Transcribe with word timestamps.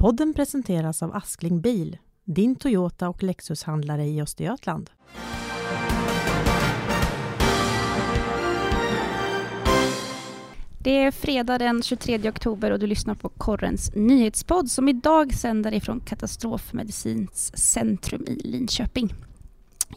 Podden 0.00 0.34
presenteras 0.34 1.02
av 1.02 1.16
Askling 1.16 1.60
Bil, 1.60 1.98
din 2.24 2.56
Toyota 2.56 3.08
och 3.08 3.22
Lexus-handlare 3.22 4.06
i 4.06 4.22
Östergötland. 4.22 4.90
Det 10.78 10.98
är 10.98 11.10
fredag 11.10 11.58
den 11.58 11.82
23 11.82 12.28
oktober 12.28 12.70
och 12.70 12.78
du 12.78 12.86
lyssnar 12.86 13.14
på 13.14 13.28
Korrens 13.28 13.94
nyhetspodd 13.94 14.70
som 14.70 14.88
idag 14.88 15.34
sänder 15.34 15.74
ifrån 15.74 16.00
Katastrofmedicins 16.00 17.58
centrum 17.58 18.24
i 18.26 18.34
Linköping. 18.34 19.14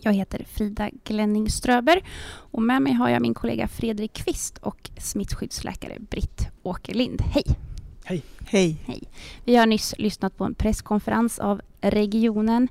Jag 0.01 0.13
heter 0.13 0.45
Frida 0.47 0.89
Glenning 1.03 1.49
Ströber 1.49 2.03
och 2.51 2.61
med 2.61 2.81
mig 2.81 2.93
har 2.93 3.09
jag 3.09 3.21
min 3.21 3.33
kollega 3.33 3.67
Fredrik 3.67 4.13
Kvist 4.13 4.57
och 4.57 4.89
smittskyddsläkare 4.97 5.97
Britt 5.99 6.47
Åkerlind. 6.63 7.21
Hej! 7.21 7.70
Hej! 8.11 8.23
Hej! 8.45 8.77
Hej! 8.85 9.03
Vi 9.45 9.55
har 9.55 9.65
nyss 9.65 9.95
lyssnat 9.97 10.37
på 10.37 10.43
en 10.43 10.53
presskonferens 10.53 11.39
av 11.39 11.61
regionen 11.81 12.67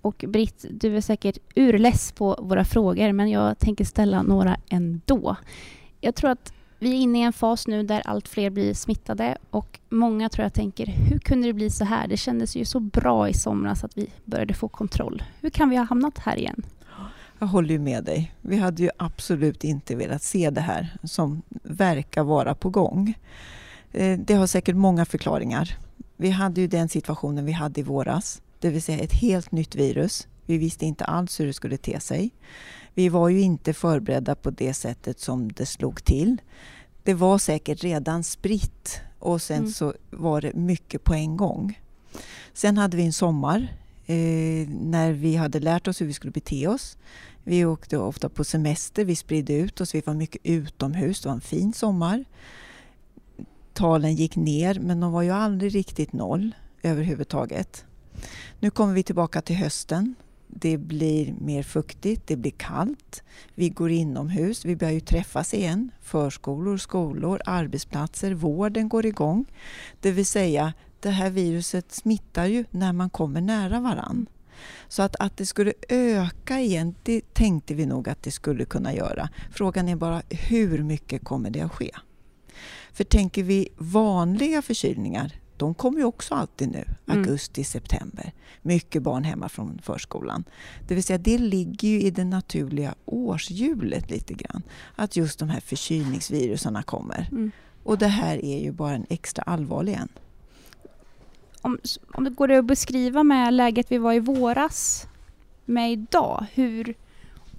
och 0.00 0.24
Britt, 0.28 0.64
du 0.70 0.96
är 0.96 1.00
säkert 1.00 1.38
urless 1.54 2.12
på 2.12 2.38
våra 2.42 2.64
frågor 2.64 3.12
men 3.12 3.30
jag 3.30 3.58
tänker 3.58 3.84
ställa 3.84 4.22
några 4.22 4.56
ändå. 4.68 5.36
Jag 6.00 6.14
tror 6.14 6.30
att 6.30 6.52
vi 6.78 6.90
är 6.90 6.94
inne 6.94 7.18
i 7.18 7.22
en 7.22 7.32
fas 7.32 7.66
nu 7.66 7.82
där 7.82 8.02
allt 8.04 8.28
fler 8.28 8.50
blir 8.50 8.74
smittade 8.74 9.38
och 9.50 9.80
många 9.88 10.28
tror 10.28 10.42
jag 10.42 10.54
tänker, 10.54 10.86
hur 10.86 11.18
kunde 11.18 11.46
det 11.46 11.52
bli 11.52 11.70
så 11.70 11.84
här? 11.84 12.08
Det 12.08 12.16
kändes 12.16 12.56
ju 12.56 12.64
så 12.64 12.80
bra 12.80 13.28
i 13.28 13.34
somras 13.34 13.84
att 13.84 13.98
vi 13.98 14.06
började 14.24 14.54
få 14.54 14.68
kontroll. 14.68 15.22
Hur 15.40 15.50
kan 15.50 15.70
vi 15.70 15.76
ha 15.76 15.84
hamnat 15.84 16.18
här 16.18 16.36
igen? 16.36 16.62
Jag 17.38 17.46
håller 17.46 17.70
ju 17.70 17.78
med 17.78 18.04
dig. 18.04 18.32
Vi 18.40 18.56
hade 18.56 18.82
ju 18.82 18.90
absolut 18.96 19.64
inte 19.64 19.96
velat 19.96 20.22
se 20.22 20.50
det 20.50 20.60
här 20.60 20.96
som 21.04 21.42
verkar 21.62 22.24
vara 22.24 22.54
på 22.54 22.70
gång. 22.70 23.14
Eh, 23.94 24.18
det 24.18 24.34
har 24.34 24.46
säkert 24.46 24.76
många 24.76 25.04
förklaringar. 25.04 25.78
Vi 26.16 26.30
hade 26.30 26.60
ju 26.60 26.66
den 26.66 26.88
situationen 26.88 27.44
vi 27.44 27.52
hade 27.52 27.80
i 27.80 27.82
våras, 27.82 28.42
det 28.58 28.70
vill 28.70 28.82
säga 28.82 28.98
ett 28.98 29.12
helt 29.12 29.52
nytt 29.52 29.74
virus. 29.74 30.28
Vi 30.46 30.58
visste 30.58 30.86
inte 30.86 31.04
alls 31.04 31.40
hur 31.40 31.46
det 31.46 31.52
skulle 31.52 31.76
te 31.76 32.00
sig. 32.00 32.30
Vi 32.94 33.08
var 33.08 33.28
ju 33.28 33.40
inte 33.40 33.72
förberedda 33.72 34.34
på 34.34 34.50
det 34.50 34.74
sättet 34.74 35.20
som 35.20 35.52
det 35.52 35.66
slog 35.66 36.04
till. 36.04 36.40
Det 37.02 37.14
var 37.14 37.38
säkert 37.38 37.84
redan 37.84 38.24
spritt 38.24 39.00
och 39.18 39.42
sen 39.42 39.58
mm. 39.58 39.70
så 39.70 39.94
var 40.10 40.40
det 40.40 40.54
mycket 40.54 41.04
på 41.04 41.14
en 41.14 41.36
gång. 41.36 41.80
Sen 42.52 42.78
hade 42.78 42.96
vi 42.96 43.06
en 43.06 43.12
sommar 43.12 43.76
eh, 44.06 44.68
när 44.68 45.12
vi 45.12 45.36
hade 45.36 45.60
lärt 45.60 45.88
oss 45.88 46.00
hur 46.00 46.06
vi 46.06 46.12
skulle 46.12 46.32
bete 46.32 46.66
oss. 46.66 46.96
Vi 47.44 47.64
åkte 47.64 47.98
ofta 47.98 48.28
på 48.28 48.44
semester, 48.44 49.04
vi 49.04 49.16
spridde 49.16 49.52
ut 49.52 49.80
oss, 49.80 49.94
vi 49.94 50.00
var 50.00 50.14
mycket 50.14 50.40
utomhus, 50.44 51.20
det 51.20 51.28
var 51.28 51.34
en 51.34 51.40
fin 51.40 51.72
sommar. 51.72 52.24
Talen 53.74 54.14
gick 54.14 54.36
ner 54.36 54.78
men 54.80 55.00
de 55.00 55.12
var 55.12 55.22
ju 55.22 55.30
aldrig 55.30 55.74
riktigt 55.74 56.12
noll 56.12 56.54
överhuvudtaget. 56.82 57.84
Nu 58.60 58.70
kommer 58.70 58.94
vi 58.94 59.02
tillbaka 59.02 59.40
till 59.40 59.56
hösten 59.56 60.14
det 60.56 60.78
blir 60.78 61.34
mer 61.40 61.62
fuktigt, 61.62 62.26
det 62.26 62.36
blir 62.36 62.50
kallt. 62.50 63.22
Vi 63.54 63.68
går 63.68 63.90
inomhus, 63.90 64.64
vi 64.64 64.76
börjar 64.76 64.92
ju 64.92 65.00
träffas 65.00 65.54
igen. 65.54 65.90
Förskolor, 66.02 66.76
skolor, 66.76 67.40
arbetsplatser, 67.46 68.34
vården 68.34 68.88
går 68.88 69.06
igång. 69.06 69.44
Det 70.00 70.10
vill 70.10 70.26
säga, 70.26 70.72
det 71.00 71.10
här 71.10 71.30
viruset 71.30 71.92
smittar 71.92 72.46
ju 72.46 72.64
när 72.70 72.92
man 72.92 73.10
kommer 73.10 73.40
nära 73.40 73.80
varann. 73.80 74.26
Så 74.88 75.02
att, 75.02 75.16
att 75.16 75.36
det 75.36 75.46
skulle 75.46 75.72
öka 75.88 76.60
igen, 76.60 76.94
det 77.02 77.34
tänkte 77.34 77.74
vi 77.74 77.86
nog 77.86 78.08
att 78.08 78.22
det 78.22 78.30
skulle 78.30 78.64
kunna 78.64 78.94
göra. 78.94 79.28
Frågan 79.52 79.88
är 79.88 79.96
bara 79.96 80.22
hur 80.30 80.82
mycket 80.82 81.24
kommer 81.24 81.50
det 81.50 81.60
att 81.60 81.72
ske? 81.72 81.90
För 82.92 83.04
tänker 83.04 83.42
vi 83.42 83.68
vanliga 83.76 84.62
förkylningar, 84.62 85.32
de 85.56 85.74
kommer 85.74 85.98
ju 85.98 86.04
också 86.04 86.34
alltid 86.34 86.68
nu, 86.68 86.84
mm. 87.06 87.18
augusti, 87.18 87.64
september. 87.64 88.32
Mycket 88.62 89.02
barn 89.02 89.24
hemma 89.24 89.48
från 89.48 89.80
förskolan. 89.82 90.44
Det 90.88 90.94
vill 90.94 91.04
säga 91.04 91.18
det 91.18 91.38
ligger 91.38 91.88
ju 91.88 92.00
i 92.00 92.10
det 92.10 92.24
naturliga 92.24 92.94
årshjulet 93.04 94.10
lite 94.10 94.34
grann. 94.34 94.62
Att 94.96 95.16
just 95.16 95.38
de 95.38 95.48
här 95.48 95.60
förkylningsviruserna 95.60 96.82
kommer. 96.82 97.28
Mm. 97.30 97.50
Och 97.82 97.98
det 97.98 98.06
här 98.06 98.44
är 98.44 98.58
ju 98.58 98.72
bara 98.72 98.94
en 98.94 99.06
extra 99.08 99.42
allvarlig 99.42 99.92
en. 99.92 100.08
Om, 101.60 101.78
om 102.12 102.24
det 102.24 102.30
går 102.30 102.52
att 102.52 102.64
beskriva 102.64 103.22
med 103.22 103.54
läget 103.54 103.92
vi 103.92 103.98
var 103.98 104.12
i 104.12 104.20
våras 104.20 105.06
med 105.64 105.92
idag. 105.92 106.46
Hur, 106.54 106.94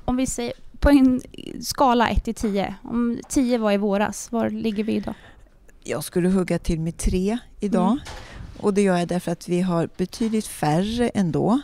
om 0.06 0.16
vi 0.16 0.26
säger 0.26 0.54
på 0.80 0.90
en 0.90 1.22
skala 1.62 2.10
1 2.10 2.24
till 2.24 2.36
10. 2.36 2.76
Om 2.84 3.20
10 3.30 3.58
var 3.58 3.72
i 3.72 3.78
våras, 3.78 4.32
var 4.32 4.50
ligger 4.50 4.84
vi 4.84 4.94
idag? 4.94 5.16
Jag 5.84 6.04
skulle 6.04 6.30
hugga 6.30 6.60
till 6.60 6.80
med 6.80 6.98
tre 6.98 7.38
idag. 7.60 7.92
Mm. 7.92 8.00
Och 8.60 8.74
det 8.74 8.82
gör 8.82 8.98
jag 8.98 9.08
därför 9.08 9.32
att 9.32 9.50
vi 9.50 9.62
har 9.62 9.90
betydligt 9.98 10.48
färre 10.48 11.10
ändå. 11.10 11.62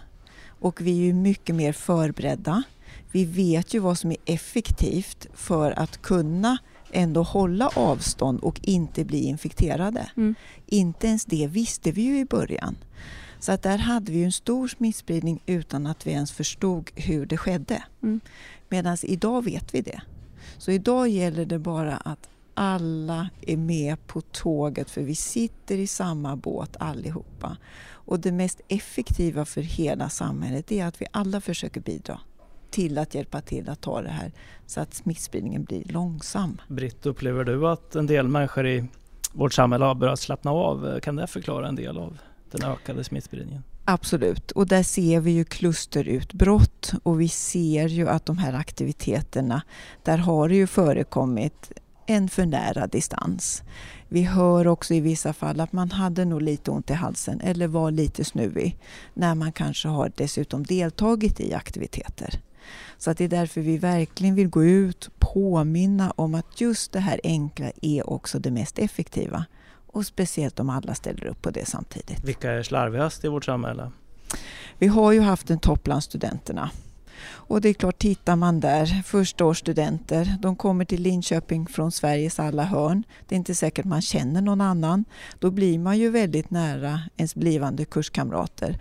Och 0.60 0.82
vi 0.82 0.92
är 0.92 1.06
ju 1.06 1.14
mycket 1.14 1.56
mer 1.56 1.74
förberedda. 1.74 2.64
Vi 3.12 3.26
vet 3.26 3.74
ju 3.74 3.80
vad 3.80 3.98
som 3.98 4.12
är 4.12 4.18
effektivt 4.26 5.28
för 5.34 5.80
att 5.80 6.02
kunna 6.02 6.58
ändå 6.92 7.24
hålla 7.24 7.68
avstånd 7.68 8.40
och 8.40 8.60
inte 8.64 9.06
bli 9.06 9.24
infekterade. 9.24 10.12
Mm. 10.18 10.36
Inte 10.66 11.08
ens 11.08 11.26
det 11.26 11.48
visste 11.48 11.92
vi 11.92 12.02
ju 12.02 12.20
i 12.20 12.26
början. 12.26 12.76
Så 13.42 13.52
att 13.52 13.62
där 13.62 13.78
hade 13.78 14.12
vi 14.12 14.24
en 14.24 14.32
stor 14.32 14.68
smittspridning 14.68 15.44
utan 15.46 15.88
att 15.88 16.08
vi 16.08 16.12
ens 16.12 16.32
förstod 16.32 16.92
hur 16.96 17.26
det 17.26 17.38
skedde. 17.38 17.84
Mm. 18.04 18.20
Medan 18.70 18.98
idag 19.04 19.44
vet 19.46 19.74
vi 19.74 19.82
det. 19.82 20.02
Så 20.58 20.72
idag 20.72 21.08
gäller 21.08 21.46
det 21.46 21.60
bara 21.60 21.98
att 21.98 22.30
alla 22.54 23.30
är 23.42 23.58
med 23.58 24.08
på 24.08 24.22
tåget 24.22 24.90
för 24.90 25.02
vi 25.02 25.16
sitter 25.16 25.78
i 25.78 25.88
samma 25.88 26.36
båt 26.36 26.76
allihopa. 26.80 27.58
Och 27.90 28.20
det 28.20 28.32
mest 28.32 28.62
effektiva 28.68 29.46
för 29.46 29.62
hela 29.62 30.10
samhället 30.10 30.72
är 30.72 30.86
att 30.86 31.02
vi 31.02 31.06
alla 31.12 31.42
försöker 31.42 31.82
bidra 31.82 32.20
till 32.70 32.98
att 32.98 33.16
hjälpa 33.16 33.42
till 33.42 33.70
att 33.70 33.82
ta 33.82 34.02
det 34.02 34.10
här 34.10 34.32
så 34.66 34.82
att 34.82 34.94
smittspridningen 34.94 35.64
blir 35.64 35.84
långsam. 35.86 36.62
Britt, 36.68 37.06
upplever 37.06 37.44
du 37.44 37.68
att 37.68 37.96
en 37.96 38.08
del 38.08 38.28
människor 38.28 38.68
i 38.68 38.86
vårt 39.34 39.54
samhälle 39.54 39.86
har 39.86 39.96
börjat 39.96 40.20
slappna 40.20 40.52
av? 40.52 41.00
Kan 41.00 41.16
det 41.16 41.28
förklara 41.28 41.68
en 41.68 41.76
del 41.76 41.98
av 41.98 42.18
den 42.52 42.64
ökade 42.64 43.04
smittspridningen? 43.04 43.64
Absolut, 43.86 44.52
och 44.52 44.68
där 44.68 44.84
ser 44.84 45.20
vi 45.20 45.32
ju 45.32 45.46
klusterutbrott 45.46 46.94
och 47.04 47.22
vi 47.22 47.30
ser 47.30 47.88
ju 47.88 48.10
att 48.10 48.26
de 48.26 48.38
här 48.38 48.54
aktiviteterna, 48.54 49.62
där 50.04 50.18
har 50.18 50.50
det 50.50 50.56
ju 50.56 50.68
förekommit 50.68 51.72
en 52.06 52.30
för 52.30 52.46
nära 52.46 52.88
distans. 52.88 53.64
Vi 54.10 54.22
hör 54.22 54.68
också 54.68 54.94
i 54.94 55.00
vissa 55.00 55.34
fall 55.34 55.60
att 55.60 55.74
man 55.74 55.92
hade 55.92 56.26
nog 56.26 56.42
lite 56.42 56.72
ont 56.72 56.90
i 56.90 56.94
halsen 56.94 57.42
eller 57.42 57.68
var 57.68 57.92
lite 57.92 58.26
snuvig 58.26 58.78
när 59.14 59.36
man 59.36 59.52
kanske 59.52 59.88
har 59.88 60.12
dessutom 60.16 60.64
deltagit 60.64 61.40
i 61.40 61.54
aktiviteter. 61.54 62.42
Så 62.98 63.12
att 63.12 63.18
det 63.18 63.24
är 63.24 63.30
därför 63.30 63.62
vi 63.62 63.78
verkligen 63.78 64.36
vill 64.36 64.48
gå 64.48 64.64
ut 64.64 65.06
och 65.08 65.20
påminna 65.20 66.12
om 66.12 66.36
att 66.36 66.62
just 66.62 66.92
det 66.92 67.00
här 67.00 67.22
enkla 67.24 67.72
är 67.82 68.10
också 68.10 68.40
det 68.40 68.52
mest 68.52 68.80
effektiva. 68.80 69.46
Och 69.92 70.06
speciellt 70.06 70.60
om 70.60 70.70
alla 70.70 70.96
ställer 70.96 71.26
upp 71.26 71.42
på 71.42 71.52
det 71.52 71.66
samtidigt. 71.66 72.24
Vilka 72.24 72.52
är 72.52 72.64
slarvigast 72.64 73.26
i 73.26 73.28
vårt 73.28 73.46
samhälle? 73.46 73.92
Vi 74.78 74.88
har 74.88 75.12
ju 75.12 75.22
haft 75.22 75.50
en 75.50 75.60
topp 75.60 75.84
bland 75.84 76.04
studenterna. 76.04 76.70
Och 77.24 77.62
det 77.62 77.70
är 77.70 77.74
klart, 77.74 78.00
tittar 78.00 78.36
man 78.36 78.60
där, 78.60 78.86
förstaårsstudenter, 78.86 80.36
de 80.42 80.56
kommer 80.56 80.86
till 80.86 81.02
Linköping 81.02 81.68
från 81.68 81.92
Sveriges 81.92 82.40
alla 82.40 82.64
hörn. 82.64 83.04
Det 83.28 83.36
är 83.36 83.38
inte 83.38 83.56
säkert 83.56 83.86
man 83.86 84.02
känner 84.02 84.42
någon 84.42 84.62
annan. 84.62 85.06
Då 85.40 85.52
blir 85.52 85.80
man 85.80 85.98
ju 85.98 86.10
väldigt 86.10 86.50
nära 86.50 87.02
ens 87.18 87.36
blivande 87.36 87.86
kurskamrater. 87.86 88.80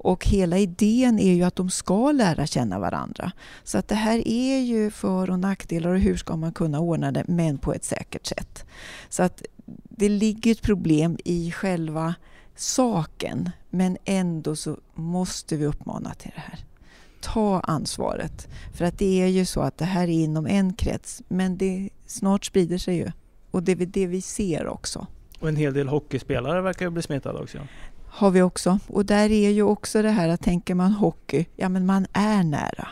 Och 0.00 0.26
hela 0.26 0.58
idén 0.58 1.18
är 1.18 1.34
ju 1.34 1.42
att 1.42 1.56
de 1.56 1.70
ska 1.70 2.12
lära 2.12 2.46
känna 2.46 2.78
varandra. 2.78 3.32
Så 3.64 3.78
att 3.78 3.88
det 3.88 3.94
här 3.94 4.28
är 4.28 4.58
ju 4.58 4.90
för 4.90 5.30
och 5.30 5.38
nackdelar 5.38 5.90
och 5.90 6.00
hur 6.00 6.16
ska 6.16 6.36
man 6.36 6.52
kunna 6.52 6.80
ordna 6.80 7.12
det, 7.12 7.24
men 7.26 7.58
på 7.58 7.72
ett 7.72 7.84
säkert 7.84 8.26
sätt. 8.26 8.64
Så 9.08 9.22
att 9.22 9.42
det 9.82 10.08
ligger 10.08 10.52
ett 10.52 10.62
problem 10.62 11.18
i 11.24 11.50
själva 11.52 12.14
saken, 12.56 13.50
men 13.70 13.96
ändå 14.04 14.56
så 14.56 14.78
måste 14.94 15.56
vi 15.56 15.66
uppmana 15.66 16.14
till 16.14 16.32
det 16.34 16.40
här 16.40 16.64
ta 17.20 17.60
ansvaret. 17.60 18.48
För 18.74 18.84
att 18.84 18.98
det 18.98 19.22
är 19.22 19.26
ju 19.26 19.44
så 19.44 19.60
att 19.60 19.78
det 19.78 19.84
här 19.84 20.02
är 20.02 20.08
inom 20.08 20.46
en 20.46 20.72
krets, 20.72 21.22
men 21.28 21.58
det 21.58 21.90
snart 22.06 22.44
sprider 22.44 22.78
sig 22.78 22.96
ju. 22.96 23.12
Och 23.50 23.62
det 23.62 23.72
är 23.72 23.86
det 23.86 24.06
vi 24.06 24.20
ser 24.20 24.66
också. 24.66 25.06
Och 25.40 25.48
en 25.48 25.56
hel 25.56 25.74
del 25.74 25.88
hockeyspelare 25.88 26.62
verkar 26.62 26.86
ju 26.86 26.90
bli 26.90 27.02
smittade 27.02 27.38
också. 27.38 27.58
Har 28.06 28.30
vi 28.30 28.42
också. 28.42 28.78
Och 28.86 29.06
där 29.06 29.30
är 29.30 29.50
ju 29.50 29.62
också 29.62 30.02
det 30.02 30.10
här 30.10 30.28
att 30.28 30.42
tänker 30.42 30.74
man 30.74 30.92
hockey, 30.92 31.46
ja 31.56 31.68
men 31.68 31.86
man 31.86 32.06
är 32.12 32.42
nära. 32.42 32.88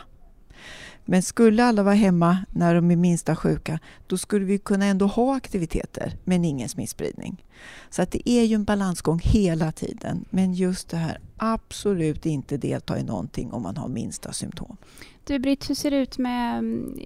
Men 1.09 1.23
skulle 1.23 1.63
alla 1.63 1.83
vara 1.83 1.95
hemma 1.95 2.37
när 2.51 2.75
de 2.75 2.91
är 2.91 2.95
minsta 2.95 3.35
sjuka, 3.35 3.79
då 4.07 4.17
skulle 4.17 4.45
vi 4.45 4.57
kunna 4.57 4.85
ändå 4.85 5.05
ha 5.05 5.35
aktiviteter, 5.35 6.13
men 6.23 6.45
ingen 6.45 6.69
smittspridning. 6.69 7.45
Så 7.89 8.01
att 8.01 8.11
det 8.11 8.29
är 8.29 8.43
ju 8.43 8.55
en 8.55 8.63
balansgång 8.63 9.19
hela 9.23 9.71
tiden. 9.71 10.25
Men 10.29 10.53
just 10.53 10.89
det 10.89 10.97
här, 10.97 11.19
absolut 11.37 12.25
inte 12.25 12.57
delta 12.57 12.99
i 12.99 13.03
någonting 13.03 13.53
om 13.53 13.63
man 13.63 13.77
har 13.77 13.87
minsta 13.87 14.33
symptom. 14.33 14.77
Du 15.23 15.39
Britt, 15.39 15.69
hur 15.69 15.75
ser 15.75 15.91
det 15.91 15.97
ut 15.97 16.17
med 16.17 16.57
mm, 16.57 16.99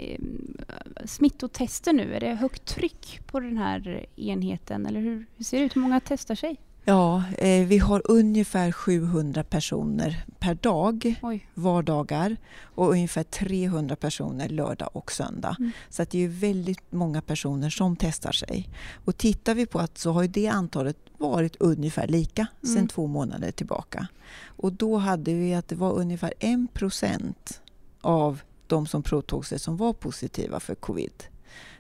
smittotester 1.06 1.94
nu? 1.94 2.14
Är 2.14 2.20
det 2.20 2.36
högt 2.36 2.66
tryck 2.66 3.20
på 3.28 3.40
den 3.40 3.58
här 3.58 4.06
enheten? 4.16 4.86
Eller 4.86 5.00
hur, 5.00 5.26
hur 5.38 5.46
ser 5.46 5.60
det 5.60 5.66
ut? 5.66 5.76
Hur 5.76 5.82
många 5.82 6.00
testar 6.06 6.36
sig? 6.36 6.58
Ja, 6.86 7.24
eh, 7.38 7.68
vi 7.68 7.78
har 7.78 8.02
ungefär 8.06 8.72
700 8.72 9.44
personer 9.44 10.26
per 10.40 10.56
dag, 10.56 11.16
Oj. 11.22 11.48
vardagar 11.54 12.38
och 12.62 12.90
ungefär 12.92 13.24
300 13.24 13.96
personer 13.96 14.50
lördag 14.50 14.90
och 14.94 15.12
söndag. 15.12 15.56
Mm. 15.60 15.72
Så 15.90 16.02
att 16.04 16.10
det 16.10 16.24
är 16.24 16.28
väldigt 16.28 16.92
många 16.92 17.22
personer 17.22 17.70
som 17.70 17.96
testar 17.96 18.32
sig. 18.32 18.70
Och 19.06 19.18
tittar 19.18 19.56
vi 19.56 19.66
på 19.66 19.80
att 19.80 19.98
så 19.98 20.12
har 20.12 20.28
det 20.28 20.48
antalet 20.48 20.98
varit 21.18 21.56
ungefär 21.60 22.08
lika 22.08 22.48
sedan 22.62 22.72
Mm. 22.76 22.88
två 22.88 23.08
månader 23.08 23.52
tillbaka. 23.52 24.08
Och 24.46 24.74
då 24.74 24.98
hade 24.98 25.34
vi 25.34 25.54
att 25.54 25.68
det 25.68 25.76
var 25.76 25.92
ungefär 25.94 26.34
1 26.40 26.74
procent 26.74 27.62
av 28.02 28.42
de 28.68 28.88
som 28.88 29.04
provtog 29.04 29.46
sig 29.46 29.60
som 29.60 29.78
var 29.78 29.94
positiva 29.94 30.60
för 30.60 30.76
covid. 30.76 31.24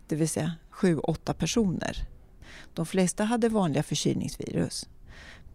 Det 0.07 0.15
vill 0.15 0.29
säga 0.29 0.53
7-8 0.71 1.33
personer. 1.33 2.07
De 2.73 2.85
flesta 2.85 3.23
hade 3.23 3.49
vanliga 3.49 3.83
förkylningsvirus. 3.83 4.89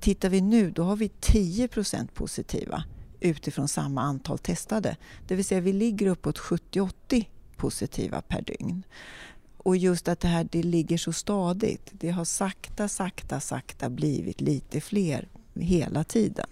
Tittar 0.01 0.29
vi 0.29 0.41
nu, 0.41 0.71
då 0.71 0.83
har 0.83 0.97
vi 0.97 1.09
10 1.09 1.69
procent 1.69 2.15
positiva 2.15 2.85
utifrån 3.21 3.69
samma 3.69 4.03
antal 4.03 4.39
testade. 4.39 4.97
Det 5.29 5.35
vill 5.35 5.45
säga 5.45 5.61
vi 5.61 5.73
ligger 5.73 6.07
uppåt 6.07 6.39
70-80 6.39 7.25
positiva 7.57 8.23
per 8.23 8.43
dygn. 8.43 8.83
Och 9.57 9.77
just 9.77 10.09
att 10.09 10.21
det 10.21 10.29
här 10.29 10.49
det 10.53 10.63
ligger 10.63 10.99
så 10.99 11.13
stadigt. 11.13 11.91
Det 11.93 12.11
har 12.11 12.25
sakta, 12.25 12.89
sakta, 12.89 13.41
sakta 13.41 13.91
blivit 13.91 14.41
lite 14.41 14.81
fler 14.81 15.29
hela 15.55 16.05
tiden. 16.05 16.47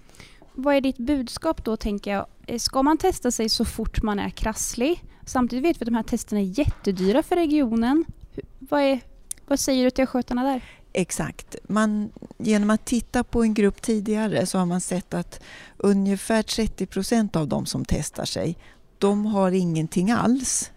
Vad 0.54 0.74
är 0.76 0.80
ditt 0.80 0.96
budskap 0.98 1.64
då, 1.64 1.76
tänker 1.76 2.10
jag? 2.12 2.26
Eh, 2.46 2.58
ska 2.58 2.82
man 2.82 2.98
testa 2.98 3.30
sig 3.30 3.48
så 3.48 3.64
fort 3.64 4.02
man 4.02 4.18
är 4.18 4.30
krasslig? 4.30 5.04
Samtidigt 5.26 5.64
vet 5.64 5.80
vi 5.80 5.82
att 5.82 5.86
de 5.88 5.94
här 5.94 6.02
testerna 6.02 6.40
är 6.40 6.58
jättedyra 6.58 7.22
för 7.22 7.36
regionen. 7.36 8.04
Hur- 8.32 8.44
Vad, 8.58 8.80
är, 8.82 9.00
vad 9.46 9.60
säger 9.60 9.84
du 9.84 9.90
till 9.90 10.06
skötarna 10.06 10.42
där? 10.42 10.62
Exakt. 10.92 11.56
Man, 11.68 12.10
genom 12.38 12.70
att 12.70 12.84
titta 12.84 13.24
på 13.24 13.42
en 13.42 13.54
grupp 13.54 13.82
tidigare 13.82 14.46
så 14.46 14.58
har 14.58 14.66
man 14.66 14.80
sett 14.80 15.14
att 15.14 15.40
ungefär 15.76 16.42
30 16.42 16.86
procent 16.86 17.36
av 17.36 17.48
de 17.48 17.66
som 17.66 17.84
testar 17.84 18.24
sig, 18.24 18.56
de 18.98 19.26
har 19.26 19.52
ingenting 19.52 20.10
alls. 20.10 20.70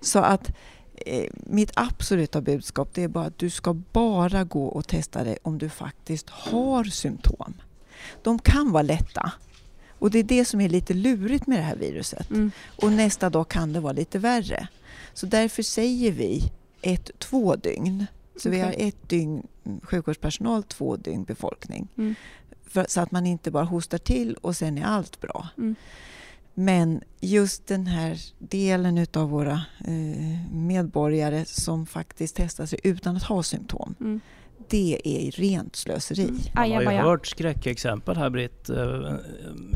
Så 0.00 0.18
att 0.18 0.50
eh, 1.06 1.30
mitt 1.34 1.72
absoluta 1.74 2.40
budskap 2.40 2.88
det 2.94 3.02
är 3.02 3.08
bara 3.08 3.24
att 3.24 3.38
du 3.38 3.50
ska 3.50 3.74
bara 3.74 4.44
gå 4.44 4.66
och 4.66 4.88
testa 4.88 5.24
dig 5.24 5.38
om 5.42 5.58
du 5.58 5.68
faktiskt 5.68 6.30
har 6.30 6.84
symptom. 6.84 7.54
De 8.22 8.38
kan 8.38 8.72
vara 8.72 8.82
lätta. 8.82 9.32
Och 9.98 10.10
det 10.10 10.18
är 10.18 10.22
det 10.22 10.44
som 10.44 10.60
är 10.60 10.68
lite 10.68 10.94
lurigt 10.94 11.46
med 11.46 11.58
det 11.58 11.62
här 11.62 11.76
viruset. 11.76 12.30
Mm. 12.30 12.50
Och 12.82 12.92
nästa 12.92 13.30
dag 13.30 13.48
kan 13.48 13.72
det 13.72 13.80
vara 13.80 13.92
lite 13.92 14.18
värre. 14.18 14.68
Så 15.14 15.26
därför 15.26 15.62
säger 15.62 16.12
vi 16.12 16.52
ett, 16.82 17.10
två 17.18 17.56
dygn. 17.56 18.06
Så 18.36 18.50
vi 18.50 18.60
har 18.60 18.74
ett 18.78 19.08
dygn 19.08 19.46
sjukvårdspersonal, 19.82 20.62
två 20.62 20.96
dygn 20.96 21.24
befolkning. 21.24 21.88
Mm. 21.96 22.14
För, 22.66 22.86
så 22.88 23.00
att 23.00 23.10
man 23.10 23.26
inte 23.26 23.50
bara 23.50 23.64
hostar 23.64 23.98
till 23.98 24.34
och 24.34 24.56
sen 24.56 24.78
är 24.78 24.84
allt 24.84 25.20
bra. 25.20 25.48
Mm. 25.58 25.74
Men 26.54 27.00
just 27.20 27.66
den 27.66 27.86
här 27.86 28.18
delen 28.38 28.98
utav 28.98 29.30
våra 29.30 29.62
eh, 29.86 30.52
medborgare 30.52 31.44
som 31.44 31.86
faktiskt 31.86 32.36
testar 32.36 32.66
sig 32.66 32.80
utan 32.82 33.16
att 33.16 33.22
ha 33.22 33.42
symptom. 33.42 33.94
Mm. 34.00 34.20
Det 34.68 35.00
är 35.04 35.30
rent 35.30 35.76
slöseri. 35.76 36.22
Mm. 36.22 36.38
Man 36.54 36.86
har 36.86 36.92
ju 36.92 36.98
hört 36.98 37.26
skräckexempel 37.26 38.16
här 38.16 38.30
Britt. 38.30 38.70
Eh, 38.70 39.14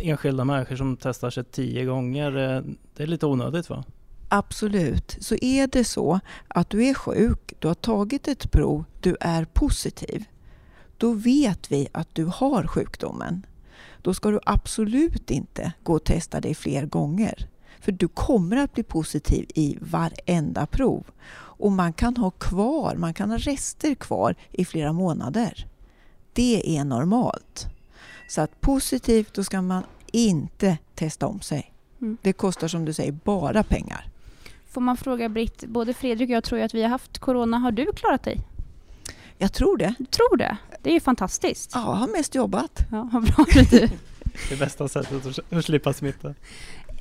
Enskilda 0.00 0.44
människor 0.44 0.76
som 0.76 0.96
testar 0.96 1.30
sig 1.30 1.44
tio 1.44 1.84
gånger. 1.84 2.56
Eh, 2.56 2.62
Det 2.96 3.02
är 3.02 3.06
lite 3.06 3.26
onödigt 3.26 3.70
va? 3.70 3.84
Absolut. 4.34 5.16
Så 5.20 5.34
är 5.40 5.66
det 5.66 5.84
så 5.84 6.20
att 6.48 6.70
du 6.70 6.86
är 6.86 6.94
sjuk, 6.94 7.52
du 7.58 7.68
har 7.68 7.74
tagit 7.74 8.28
ett 8.28 8.52
prov, 8.52 8.84
du 9.00 9.16
är 9.20 9.44
positiv. 9.44 10.24
Då 10.96 11.12
vet 11.12 11.72
vi 11.72 11.88
att 11.92 12.14
du 12.14 12.24
har 12.24 12.66
sjukdomen. 12.66 13.46
Då 14.02 14.14
ska 14.14 14.30
du 14.30 14.40
absolut 14.46 15.30
inte 15.30 15.72
gå 15.82 15.94
och 15.94 16.04
testa 16.04 16.40
dig 16.40 16.54
fler 16.54 16.86
gånger. 16.86 17.48
För 17.80 17.92
du 17.92 18.08
kommer 18.08 18.56
att 18.56 18.72
bli 18.72 18.82
positiv 18.82 19.46
i 19.54 19.78
varenda 19.80 20.66
prov. 20.66 21.04
Och 21.34 21.72
man 21.72 21.92
kan 21.92 22.16
ha 22.16 22.30
kvar, 22.30 22.94
man 22.96 23.14
kan 23.14 23.30
ha 23.30 23.38
rester 23.38 23.94
kvar 23.94 24.34
i 24.50 24.64
flera 24.64 24.92
månader. 24.92 25.66
Det 26.32 26.78
är 26.78 26.84
normalt. 26.84 27.66
Så 28.28 28.40
att 28.40 28.60
positivt, 28.60 29.34
då 29.34 29.44
ska 29.44 29.62
man 29.62 29.82
inte 30.12 30.78
testa 30.94 31.26
om 31.26 31.40
sig. 31.40 31.72
Mm. 32.00 32.16
Det 32.22 32.32
kostar 32.32 32.68
som 32.68 32.84
du 32.84 32.92
säger 32.92 33.12
bara 33.12 33.62
pengar. 33.62 34.11
Får 34.72 34.80
man 34.80 34.96
fråga 34.96 35.28
Britt, 35.28 35.64
både 35.64 35.94
Fredrik 35.94 36.28
och 36.28 36.36
jag 36.36 36.44
tror 36.44 36.58
ju 36.58 36.64
att 36.64 36.74
vi 36.74 36.82
har 36.82 36.88
haft 36.88 37.18
corona. 37.18 37.58
Har 37.58 37.72
du 37.72 37.92
klarat 37.92 38.22
dig? 38.22 38.40
Jag 39.38 39.52
tror 39.52 39.76
det. 39.76 39.94
Du 39.98 40.04
tror 40.04 40.36
det? 40.36 40.56
Det 40.82 40.90
är 40.90 40.94
ju 40.94 41.00
fantastiskt. 41.00 41.70
Ja, 41.74 41.80
jag 41.80 41.94
har 41.94 42.08
mest 42.08 42.34
jobbat. 42.34 42.80
Ja, 42.90 43.08
vad 43.12 43.22
bra 43.22 43.44
du. 43.70 43.88
Det 44.48 44.58
bästa 44.58 44.88
sättet 44.88 45.26
att 45.26 45.52
att 45.52 45.64
slippa 45.64 45.92
smitta. 45.92 46.34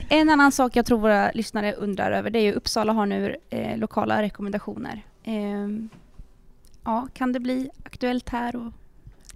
En 0.09 0.29
annan 0.29 0.51
sak 0.51 0.75
jag 0.75 0.85
tror 0.85 0.99
våra 0.99 1.31
lyssnare 1.31 1.73
undrar 1.73 2.11
över 2.11 2.29
det 2.29 2.39
är 2.39 2.43
ju 2.43 2.53
Uppsala 2.53 2.93
har 2.93 3.05
nu 3.05 3.35
eh, 3.49 3.77
lokala 3.77 4.21
rekommendationer. 4.21 5.05
Ehm, 5.23 5.89
ja, 6.83 7.07
kan 7.13 7.33
det 7.33 7.39
bli 7.39 7.69
aktuellt 7.83 8.29
här 8.29 8.55
och 8.55 8.73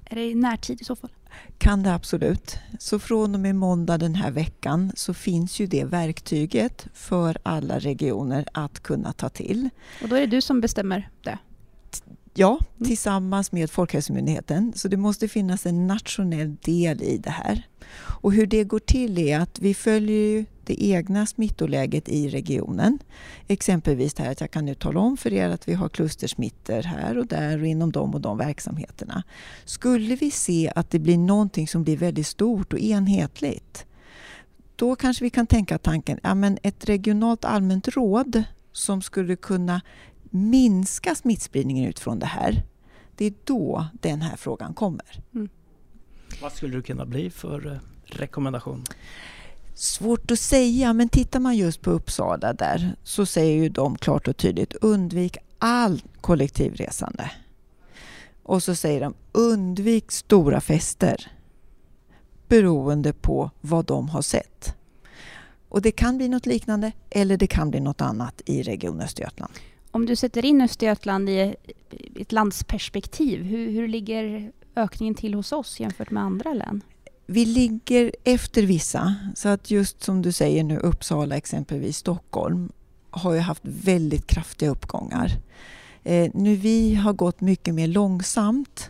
är 0.06 0.16
det 0.16 0.26
i 0.26 0.36
närtid 0.36 0.82
i 0.82 0.84
så 0.84 0.96
fall? 0.96 1.10
Kan 1.58 1.84
det 1.84 1.94
absolut. 1.94 2.60
Så 2.80 3.00
från 3.00 3.36
och 3.36 3.42
med 3.42 3.56
måndag 3.56 3.98
den 3.98 4.16
här 4.16 4.32
veckan 4.32 4.92
så 4.96 5.14
finns 5.14 5.60
ju 5.60 5.68
det 5.68 5.84
verktyget 5.84 6.88
för 6.94 7.38
alla 7.44 7.80
regioner 7.80 8.46
att 8.52 8.80
kunna 8.80 9.14
ta 9.14 9.30
till. 9.30 9.70
Och 10.04 10.10
då 10.10 10.16
är 10.16 10.20
det 10.20 10.28
du 10.28 10.42
som 10.42 10.62
bestämmer 10.62 11.10
det. 11.24 11.38
Ja, 12.38 12.60
Mm. 12.78 12.88
tillsammans 12.88 13.52
med 13.52 13.70
Folkhälsomyndigheten. 13.70 14.74
Så 14.76 14.88
det 14.88 14.98
måste 14.98 15.28
finnas 15.28 15.66
en 15.66 15.88
nationell 15.88 16.56
del 16.56 17.02
i 17.04 17.18
det 17.18 17.30
här. 17.30 17.68
Och 18.22 18.34
hur 18.34 18.46
det 18.46 18.64
går 18.64 18.80
till 18.80 19.18
är 19.18 19.40
att 19.40 19.60
vi 19.60 19.74
följer 19.74 20.46
det 20.64 20.84
egna 20.84 21.26
smittoläget 21.26 22.10
i 22.10 22.30
regionen. 22.30 23.00
Exempelvis 23.48 24.14
det 24.14 24.24
här 24.24 24.32
att 24.32 24.42
jag 24.42 24.52
kan 24.52 24.66
nu 24.66 24.76
tala 24.76 25.00
om 25.00 25.18
för 25.18 25.34
er 25.34 25.50
att 25.50 25.68
vi 25.68 25.74
har 25.74 25.90
klustersmittor 25.90 26.82
här 26.82 27.18
och 27.18 27.28
där 27.28 27.62
och 27.62 27.68
inom 27.68 27.92
de 27.92 28.14
och 28.14 28.22
de 28.22 28.38
verksamheterna. 28.38 29.24
Skulle 29.66 30.16
vi 30.16 30.32
se 30.32 30.72
att 30.76 30.90
det 30.90 31.00
blir 31.00 31.18
någonting 31.18 31.68
som 31.68 31.84
blir 31.84 31.98
väldigt 31.98 32.28
stort 32.28 32.74
och 32.74 32.80
enhetligt 32.80 33.86
då 34.76 34.96
kanske 34.96 35.24
vi 35.24 35.30
kan 35.30 35.48
tänka 35.48 35.78
tanken, 35.78 36.20
ja 36.24 36.36
men 36.36 36.58
ett 36.64 36.90
regionalt 36.90 37.46
allmänt 37.46 37.88
råd 37.88 38.44
som 38.72 39.02
skulle 39.02 39.36
kunna 39.36 39.82
minska 40.36 41.16
smittspridningen 41.16 41.90
utifrån 41.90 42.20
det 42.20 42.26
här. 42.26 42.64
Det 43.16 43.26
är 43.26 43.34
då 43.44 43.86
den 44.02 44.22
här 44.22 44.36
frågan 44.38 44.74
kommer. 44.74 45.24
Vad 46.42 46.52
skulle 46.52 46.76
det 46.76 46.82
kunna 46.82 47.06
bli 47.06 47.30
för 47.30 47.72
eh, 47.72 47.78
rekommendation? 48.06 48.84
Svårt 49.74 50.32
att 50.32 50.40
säga, 50.40 50.94
men 50.94 51.10
tittar 51.10 51.40
man 51.40 51.58
just 51.58 51.82
på 51.82 51.92
Uppsala 51.92 52.54
där 52.54 52.96
så 53.04 53.26
säger 53.26 53.64
ju 53.64 53.70
de 53.70 53.98
klart 53.98 54.28
och 54.28 54.38
tydligt 54.38 54.74
undvik 54.74 55.38
all 55.60 56.02
kollektivresande. 56.22 57.32
Och 58.44 58.64
så 58.64 58.76
säger 58.76 59.02
de 59.02 59.14
undvik 59.32 60.12
stora 60.12 60.62
fester 60.62 61.32
beroende 62.48 63.14
på 63.14 63.52
vad 63.62 63.86
de 63.86 64.10
har 64.10 64.22
sett. 64.22 64.76
Och 65.70 65.82
det 65.82 65.92
kan 65.92 66.18
bli 66.18 66.30
något 66.30 66.46
liknande 66.46 66.92
eller 67.10 67.38
det 67.38 67.48
kan 67.48 67.70
bli 67.70 67.80
något 67.80 68.02
annat 68.02 68.42
i 68.46 68.64
Region 68.64 69.02
Östergötland. 69.02 69.54
Om 69.96 70.06
du 70.06 70.16
sätter 70.16 70.46
in 70.46 70.62
Östergötland 70.62 71.30
i 71.30 71.56
ett 72.16 72.32
landsperspektiv, 72.32 73.44
hur, 73.44 73.72
hur 73.72 73.88
ligger 73.88 74.52
ökningen 74.76 75.16
till 75.16 75.34
hos 75.34 75.52
oss 75.52 75.80
jämfört 75.80 76.12
med 76.12 76.24
andra 76.24 76.54
län? 76.54 76.82
Vi 77.26 77.46
ligger 77.46 78.12
efter 78.24 78.64
vissa. 78.64 79.16
Så 79.36 79.50
att 79.50 79.72
just 79.72 80.04
som 80.04 80.22
du 80.22 80.32
säger 80.32 80.64
nu, 80.64 80.78
Uppsala 80.78 81.38
exempelvis, 81.38 81.98
Stockholm 81.98 82.72
har 83.10 83.34
ju 83.34 83.40
haft 83.40 83.62
väldigt 83.64 84.28
kraftiga 84.28 84.70
uppgångar. 84.70 85.32
Eh, 86.04 86.32
nu 86.34 86.56
vi 86.56 86.96
har 86.96 87.14
gått 87.14 87.42
mycket 87.42 87.74
mer 87.74 87.88
långsamt. 87.88 88.90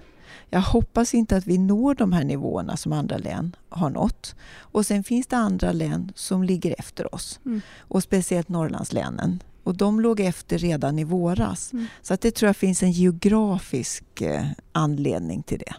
Jag 0.49 0.61
hoppas 0.61 1.13
inte 1.13 1.37
att 1.37 1.47
vi 1.47 1.57
når 1.57 1.95
de 1.95 2.13
här 2.13 2.23
nivåerna 2.23 2.77
som 2.77 2.93
andra 2.93 3.17
län 3.17 3.55
har 3.69 3.89
nått. 3.89 4.35
Och 4.57 4.85
sen 4.85 5.03
finns 5.03 5.27
det 5.27 5.37
andra 5.37 5.71
län 5.71 6.11
som 6.15 6.43
ligger 6.43 6.75
efter 6.79 7.15
oss. 7.15 7.39
Mm. 7.45 7.61
Och 7.79 8.03
speciellt 8.03 8.49
Norrlandslänen. 8.49 9.39
Och 9.65 9.77
de 9.77 9.99
låg 9.99 10.19
efter 10.19 10.57
redan 10.57 10.99
i 10.99 11.03
våras. 11.03 11.73
Mm. 11.73 11.85
Så 12.01 12.13
att 12.13 12.21
det 12.21 12.31
tror 12.31 12.47
jag 12.47 12.55
finns 12.55 12.83
en 12.83 12.91
geografisk 12.91 14.21
eh, 14.21 14.43
anledning 14.71 15.43
till 15.43 15.59
det. 15.59 15.73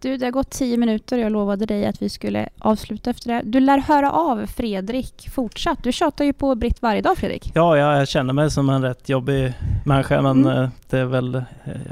Du, 0.00 0.16
det 0.16 0.24
har 0.26 0.30
gått 0.32 0.50
tio 0.50 0.76
minuter 0.76 1.18
och 1.18 1.24
jag 1.24 1.32
lovade 1.32 1.66
dig 1.66 1.86
att 1.86 2.02
vi 2.02 2.08
skulle 2.08 2.48
avsluta 2.58 3.10
efter 3.10 3.28
det. 3.34 3.42
Du 3.44 3.60
lär 3.60 3.78
höra 3.78 4.12
av 4.12 4.46
Fredrik 4.46 5.28
fortsatt. 5.32 5.82
Du 5.82 5.92
tjatar 5.92 6.24
ju 6.24 6.32
på 6.32 6.54
Britt 6.54 6.82
varje 6.82 7.00
dag, 7.00 7.18
Fredrik. 7.18 7.50
Ja, 7.54 7.76
jag 7.78 8.08
känner 8.08 8.32
mig 8.32 8.50
som 8.50 8.70
en 8.70 8.82
rätt 8.82 9.08
jobbig 9.08 9.52
människa 9.86 10.22
men 10.22 10.44
Mm. 10.44 10.62
eh, 10.62 10.68
det 10.90 10.98
är 10.98 11.04
väl, 11.04 11.34
eh, 11.34 11.42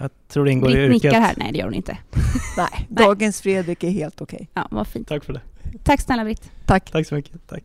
jag 0.00 0.10
tror 0.28 0.44
det 0.44 0.50
ingår 0.52 0.70
i 0.70 0.72
Britt 0.74 0.84
yrket. 0.90 1.02
nickar 1.02 1.20
här. 1.20 1.34
Nej, 1.36 1.52
det 1.52 1.58
gör 1.58 1.64
hon 1.64 1.74
inte. 1.74 1.98
Nej, 2.56 2.86
dagens 2.88 3.40
Fredrik 3.40 3.84
är 3.84 3.90
helt 3.90 4.20
okej. 4.20 4.48
Ja, 4.54 4.68
vad 4.70 4.86
fint. 4.86 5.08
Tack 5.08 5.24
för 5.24 5.32
det. 5.32 5.40
Tack 5.84 6.00
snälla 6.00 6.24
Britt. 6.24 6.50
Tack. 6.66 6.90
Tack 6.90 7.06
så 7.06 7.14
mycket. 7.14 7.46
Tack. 7.48 7.64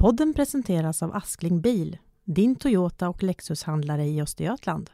Podden 0.00 0.34
presenteras 0.34 1.02
av 1.02 1.16
Askling 1.16 1.60
Bil, 1.60 1.98
din 2.24 2.56
Toyota 2.56 3.08
och 3.08 3.22
Lexushandlare 3.22 4.04
i 4.06 4.22
Östergötland. 4.22 4.90